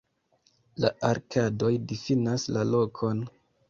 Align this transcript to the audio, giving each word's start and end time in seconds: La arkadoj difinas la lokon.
La 0.85 0.91
arkadoj 1.11 1.71
difinas 1.93 2.51
la 2.59 2.69
lokon. 2.75 3.27